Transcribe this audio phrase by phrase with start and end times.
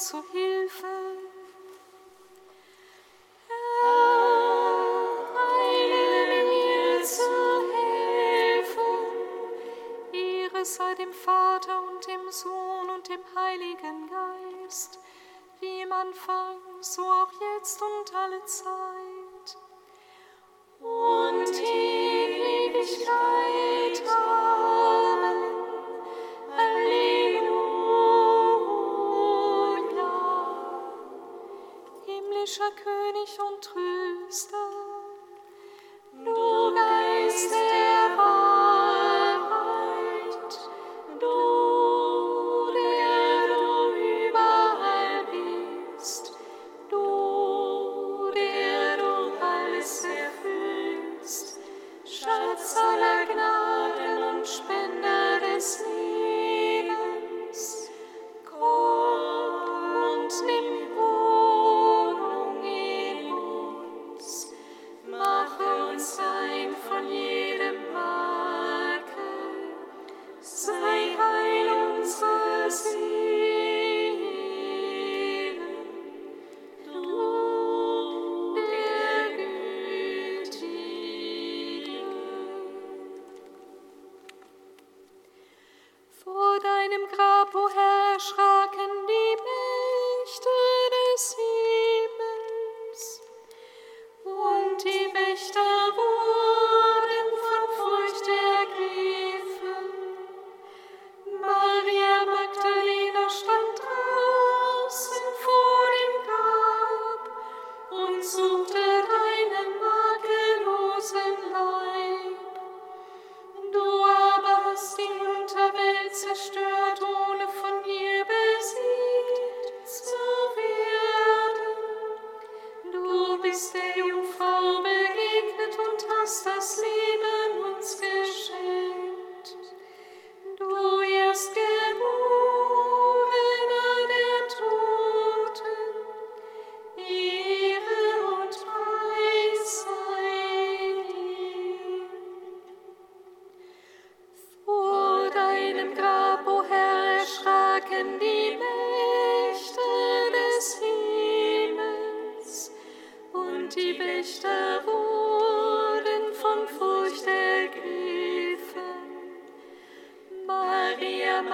[0.00, 0.86] zu Hilfe.
[10.60, 14.98] Herr, sei dem Vater und dem Sohn und dem Heiligen Geist,
[15.60, 18.89] wie im Anfang, so auch jetzt und alle Zeit
[52.60, 54.79] voller Gnaden und Spenden.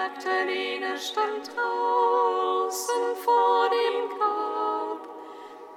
[0.06, 5.08] Magdalene stand draußen vor dem Grab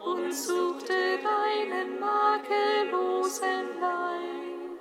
[0.05, 4.79] und suchte deinen makellosen Leib.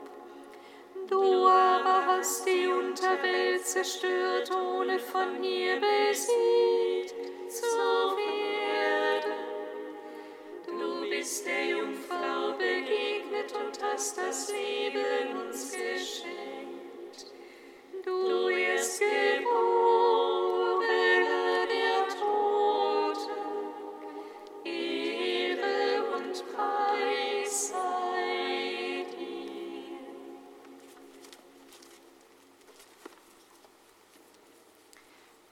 [1.09, 6.88] Du aber hast die Unterwelt zerstört, ohne von ihr besiegt.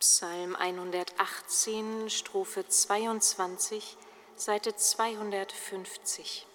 [0.09, 3.97] Psalm 118, Strophe 22,
[4.37, 6.47] Seite 250.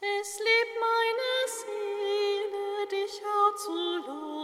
[0.00, 4.37] Es lebt meine Seele, dich auch zu loben.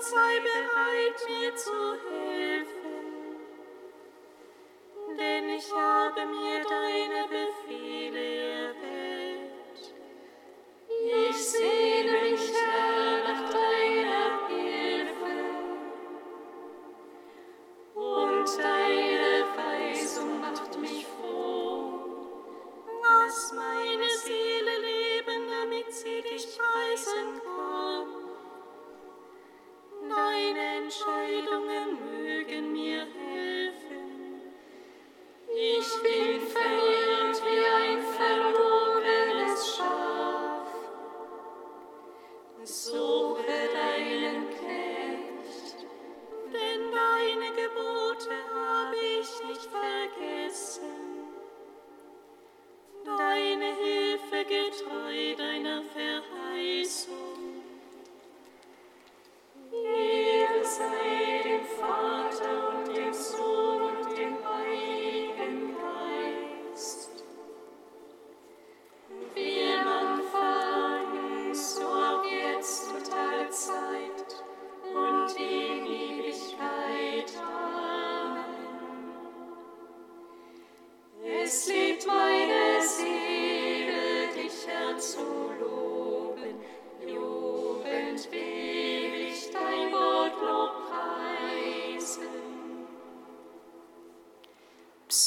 [0.00, 1.72] Sei bereit, mir zu
[2.08, 2.77] helfen.
[50.28, 51.27] listen.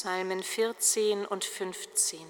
[0.01, 2.21] Psalmen 14 und 15.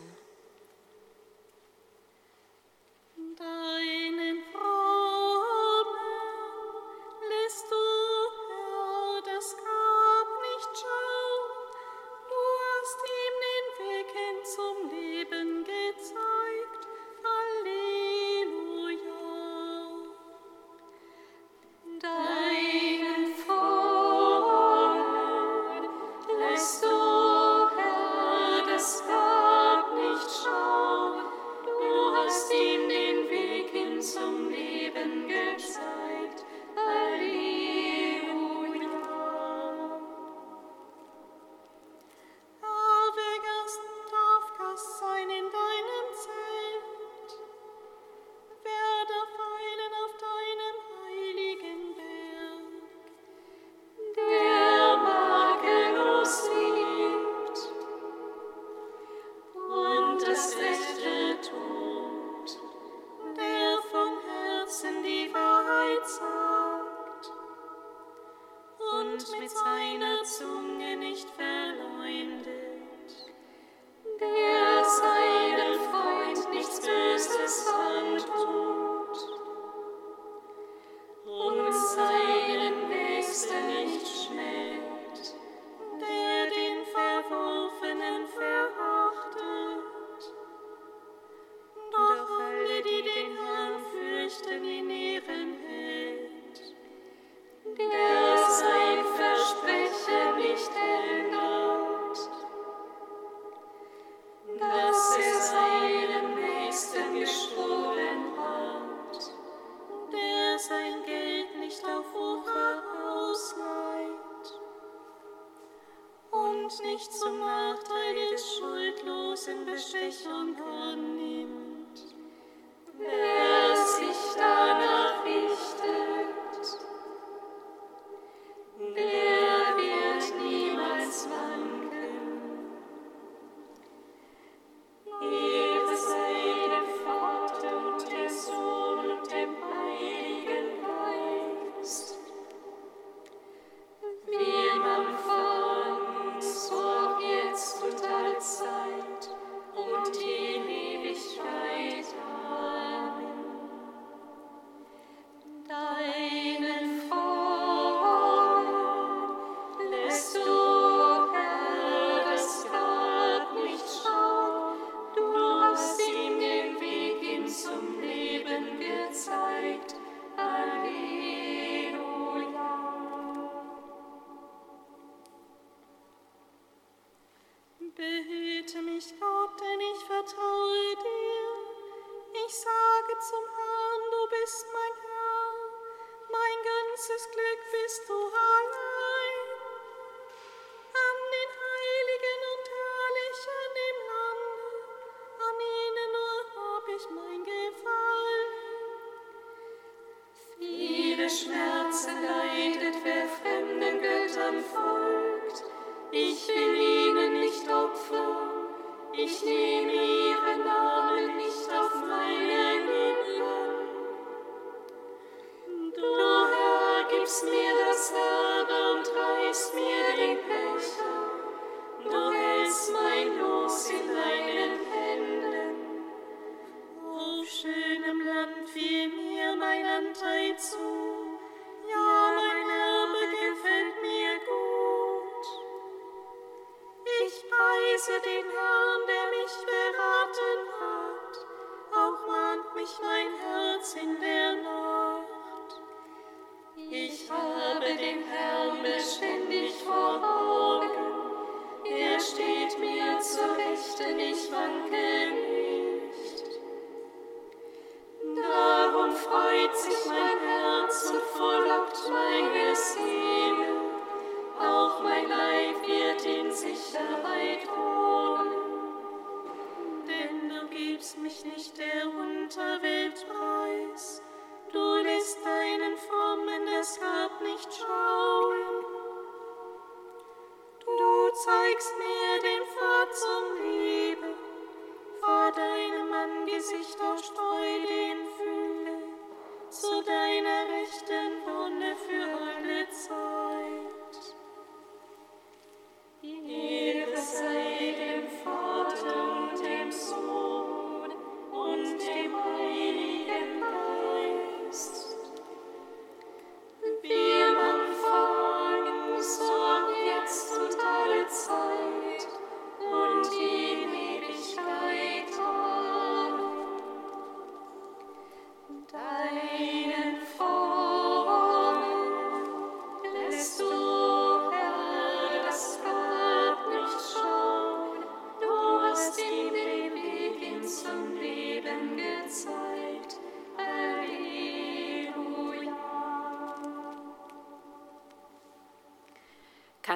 [116.71, 121.17] uns nicht zum Nachteil des Schuldlosen Bestechung kann.
[121.17, 121.40] Nie.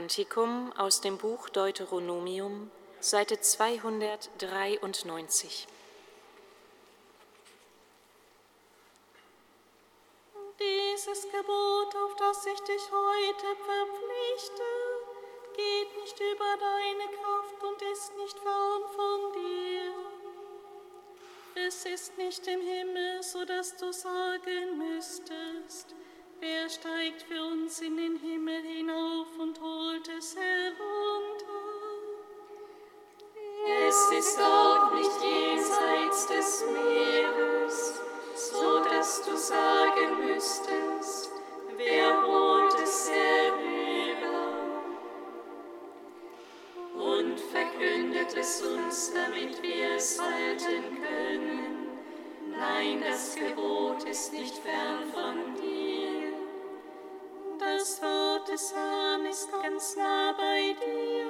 [0.06, 2.70] Kantikum aus dem Buch Deuteronomium,
[3.00, 5.68] Seite 293.
[10.60, 14.62] Dieses Gebot, auf das ich dich heute verpflichte,
[15.56, 19.92] geht nicht über deine Kraft und ist nicht fern von dir.
[21.68, 25.96] Es ist nicht im Himmel, so dass du sagen müsstest,
[26.40, 31.56] wer steigt für uns in den Himmel hinauf und holt es herunter.
[33.88, 38.02] Es ist auch nicht jenseits des Meeres,
[38.36, 41.32] so dass du sagen müsstest,
[41.78, 43.66] wer holt es herüber
[46.94, 51.90] und verkündet es uns, damit wir es halten können.
[52.52, 55.85] Nein, das Gebot ist nicht fern von dir.
[57.86, 61.28] Das Wort des Herrn ist ganz nah bei dir.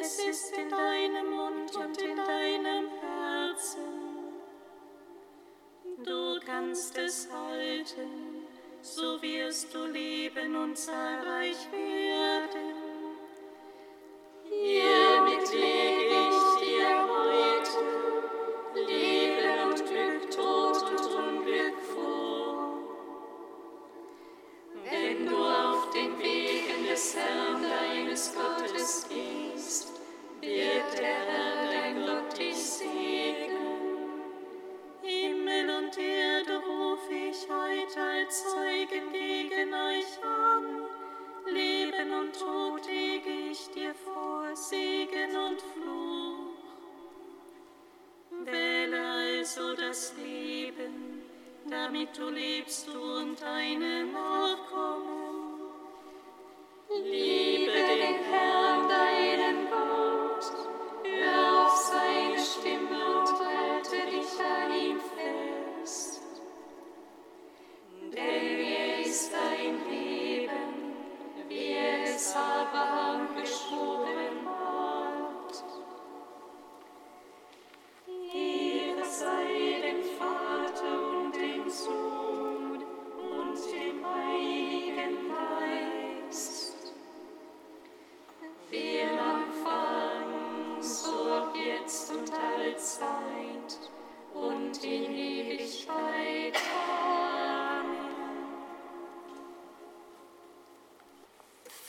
[0.00, 3.82] Es ist in deinem Mund und in deinem Herzen.
[6.02, 8.46] Du kannst es halten,
[8.80, 12.75] so wirst du leben und zahlreich werden.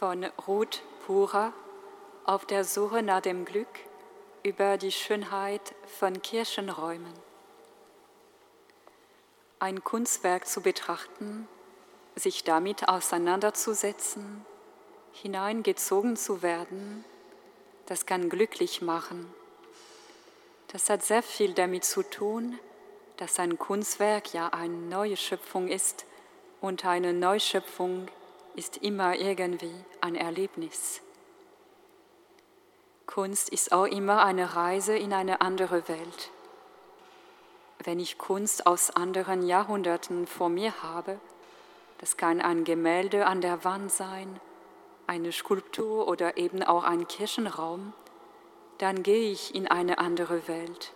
[0.08, 1.52] Von Ruth Pura
[2.24, 3.68] auf der Suche nach dem Glück
[4.42, 7.12] über die Schönheit von Kirchenräumen.
[9.60, 11.46] Ein Kunstwerk zu betrachten,
[12.16, 14.46] sich damit auseinanderzusetzen,
[15.12, 17.04] hineingezogen zu werden,
[17.88, 19.30] das kann glücklich machen.
[20.70, 22.58] Das hat sehr viel damit zu tun,
[23.18, 26.06] dass ein Kunstwerk ja eine neue Schöpfung ist
[26.62, 28.08] und eine Neuschöpfung
[28.58, 31.02] ist immer irgendwie ein Erlebnis.
[33.06, 36.32] Kunst ist auch immer eine Reise in eine andere Welt.
[37.84, 41.20] wenn ich Kunst aus anderen Jahrhunderten vor mir habe,
[42.00, 44.42] das kann ein Gemälde an der Wand sein,
[45.06, 47.94] eine Skulptur oder eben auch ein Kirchenraum,
[48.80, 50.94] dann gehe ich in eine andere Welt.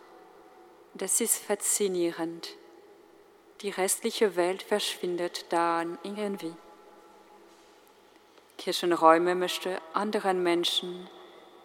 [0.95, 2.57] Das ist faszinierend.
[3.61, 6.55] Die restliche Welt verschwindet dann irgendwie.
[8.61, 11.09] Kirchenräume möchte anderen Menschen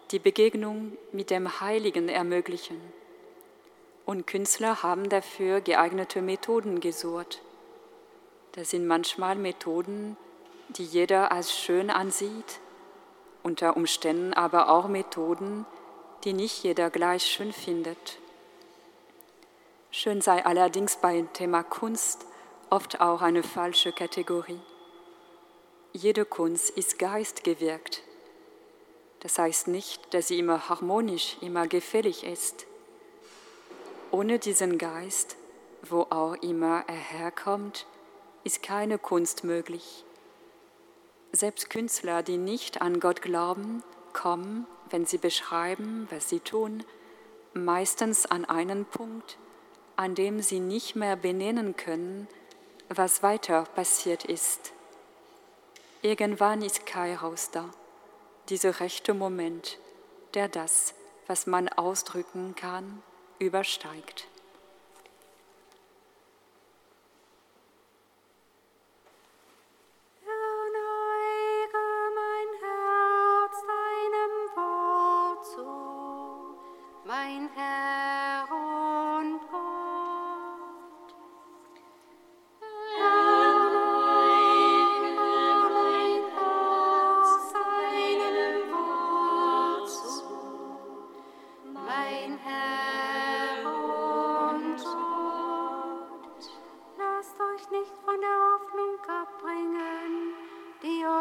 [0.09, 2.81] die Begegnung mit dem Heiligen ermöglichen.
[4.03, 7.43] Und Künstler haben dafür geeignete Methoden gesucht.
[8.53, 10.17] Das sind manchmal Methoden,
[10.69, 12.59] die jeder als schön ansieht,
[13.43, 15.67] unter Umständen aber auch Methoden,
[16.23, 18.17] die nicht jeder gleich schön findet.
[19.91, 22.25] Schön sei allerdings beim Thema Kunst
[22.71, 24.59] oft auch eine falsche Kategorie.
[25.93, 28.03] Jede Kunst ist geistgewirkt.
[29.21, 32.67] Das heißt nicht, dass sie immer harmonisch, immer gefällig ist.
[34.11, 35.37] Ohne diesen Geist,
[35.81, 37.87] wo auch immer er herkommt,
[38.43, 40.03] ist keine Kunst möglich.
[41.31, 46.83] Selbst Künstler, die nicht an Gott glauben, kommen, wenn sie beschreiben, was sie tun,
[47.53, 49.37] meistens an einen Punkt,
[49.95, 52.27] an dem sie nicht mehr benennen können,
[52.89, 54.73] was weiter passiert ist.
[56.01, 57.69] Irgendwann ist Kairos da,
[58.49, 59.79] dieser rechte Moment,
[60.35, 60.93] der das,
[61.25, 63.01] was man ausdrücken kann,
[63.39, 64.27] übersteigt.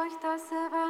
[0.06, 0.86] euch das erwarten.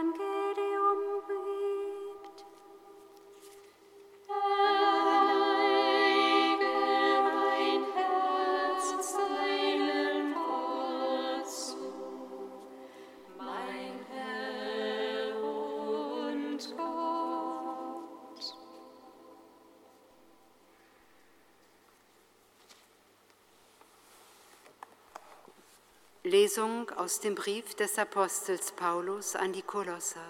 [26.39, 30.29] Lesung aus dem Brief des Apostels Paulus an die Kolosser.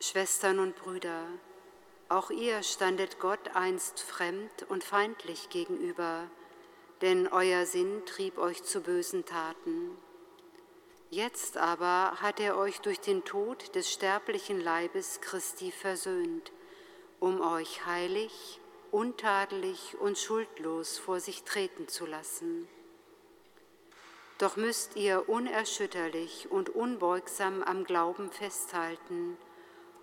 [0.00, 1.24] Schwestern und Brüder,
[2.10, 6.28] auch ihr standet Gott einst fremd und feindlich gegenüber,
[7.00, 9.96] denn euer Sinn trieb euch zu bösen Taten.
[11.08, 16.52] Jetzt aber hat er euch durch den Tod des sterblichen Leibes Christi versöhnt,
[17.18, 22.68] um euch heilig, untadelig und schuldlos vor sich treten zu lassen.
[24.38, 29.36] Doch müsst ihr unerschütterlich und unbeugsam am Glauben festhalten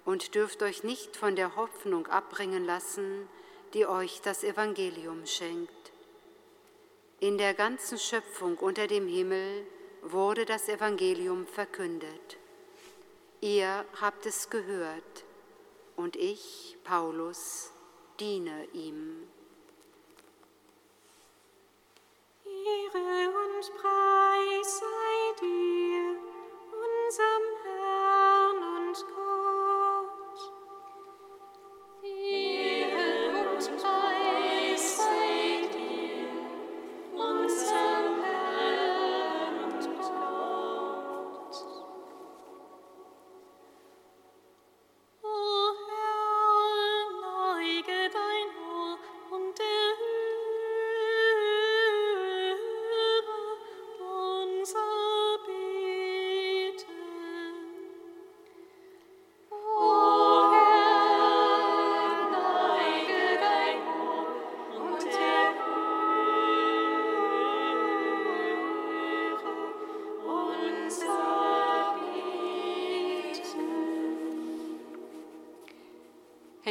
[0.05, 3.27] und dürft euch nicht von der Hoffnung abbringen lassen,
[3.73, 5.91] die euch das Evangelium schenkt.
[7.19, 9.67] In der ganzen Schöpfung unter dem Himmel
[10.01, 12.37] wurde das Evangelium verkündet.
[13.41, 15.25] Ihr habt es gehört
[15.95, 17.71] und ich, Paulus,
[18.19, 19.27] diene ihm.
[22.63, 26.15] Ehre und Preis sei dir,
[26.69, 27.60] unserem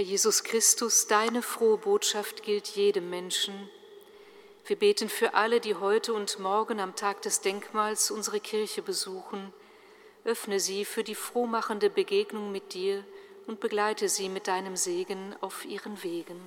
[0.01, 3.69] Herr Jesus Christus, deine frohe Botschaft gilt jedem Menschen.
[4.65, 9.53] Wir beten für alle, die heute und morgen am Tag des Denkmals unsere Kirche besuchen.
[10.25, 13.05] Öffne sie für die frohmachende Begegnung mit dir
[13.47, 16.41] und begleite sie mit deinem Segen auf ihren Wegen.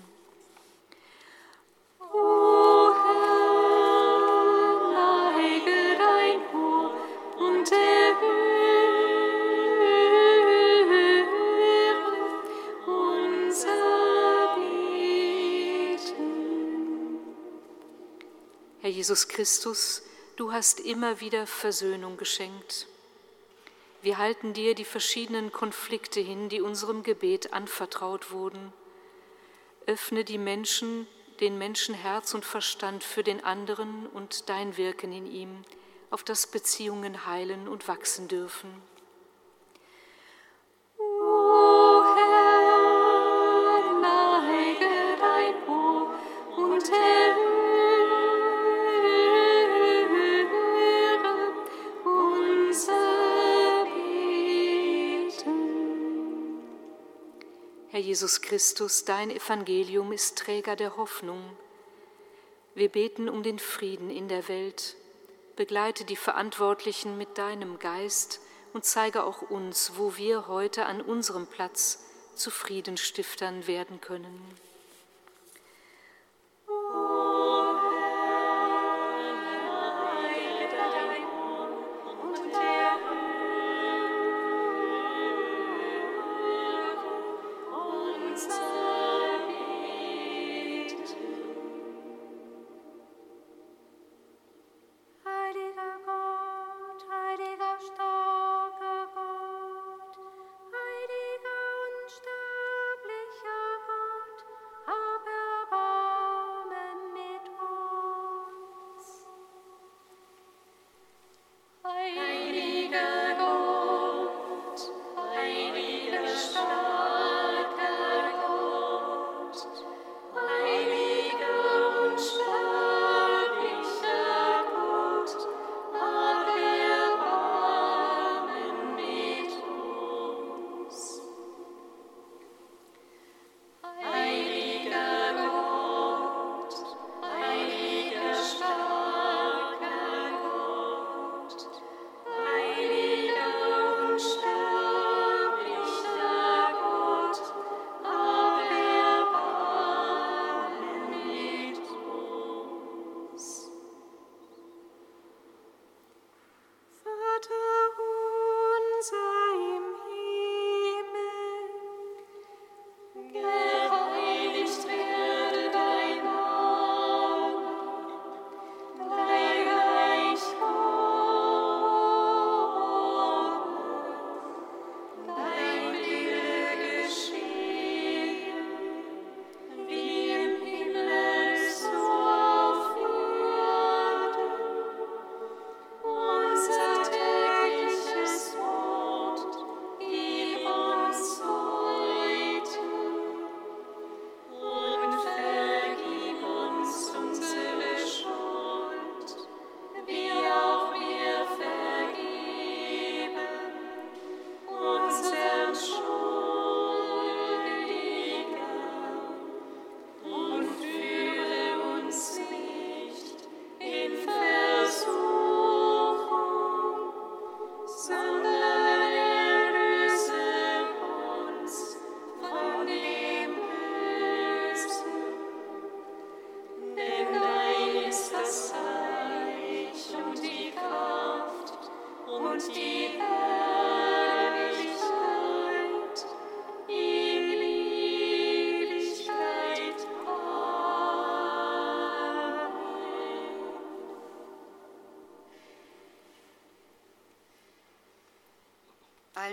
[19.03, 20.01] Jesus Christus,
[20.37, 22.87] du hast immer wieder Versöhnung geschenkt.
[24.01, 28.71] Wir halten dir die verschiedenen Konflikte hin, die unserem Gebet anvertraut wurden.
[29.87, 31.05] Öffne die Menschen,
[31.41, 35.65] den Menschen Herz und Verstand für den anderen und dein Wirken in ihm,
[36.09, 38.71] auf das Beziehungen heilen und wachsen dürfen.
[58.03, 61.41] Jesus Christus, dein Evangelium ist Träger der Hoffnung.
[62.75, 64.97] Wir beten um den Frieden in der Welt.
[65.55, 68.41] Begleite die Verantwortlichen mit deinem Geist
[68.73, 72.03] und zeige auch uns, wo wir heute an unserem Platz
[72.35, 74.41] zu Friedenstiftern werden können.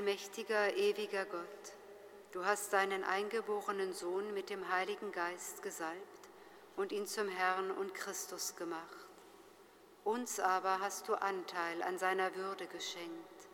[0.00, 1.74] Allmächtiger, ewiger Gott,
[2.32, 6.28] du hast deinen eingeborenen Sohn mit dem Heiligen Geist gesalbt
[6.74, 9.06] und ihn zum Herrn und Christus gemacht.
[10.02, 13.48] Uns aber hast du Anteil an seiner Würde geschenkt.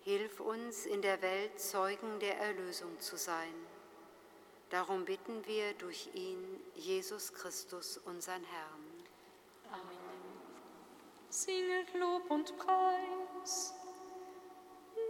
[0.00, 3.54] Hilf uns in der Welt Zeugen der Erlösung zu sein.
[4.70, 9.04] Darum bitten wir durch ihn, Jesus Christus, unseren Herrn.
[9.70, 10.10] Amen.
[11.28, 13.79] Singet Lob und Preis.